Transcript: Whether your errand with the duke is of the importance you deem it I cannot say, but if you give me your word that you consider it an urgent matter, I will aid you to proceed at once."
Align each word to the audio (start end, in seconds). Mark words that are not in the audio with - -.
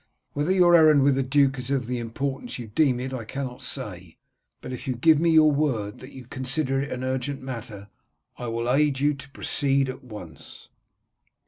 Whether 0.33 0.51
your 0.51 0.73
errand 0.73 1.03
with 1.03 1.13
the 1.13 1.21
duke 1.21 1.59
is 1.59 1.69
of 1.69 1.85
the 1.85 1.99
importance 1.99 2.57
you 2.57 2.65
deem 2.65 2.99
it 2.99 3.13
I 3.13 3.23
cannot 3.23 3.61
say, 3.61 4.17
but 4.59 4.73
if 4.73 4.87
you 4.87 4.95
give 4.95 5.19
me 5.19 5.29
your 5.29 5.51
word 5.51 5.99
that 5.99 6.11
you 6.11 6.25
consider 6.25 6.81
it 6.81 6.91
an 6.91 7.03
urgent 7.03 7.39
matter, 7.43 7.87
I 8.35 8.47
will 8.47 8.67
aid 8.67 8.99
you 8.99 9.13
to 9.13 9.29
proceed 9.29 9.89
at 9.89 10.03
once." 10.03 10.69